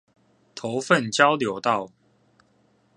[0.55, 1.91] 頭份交流道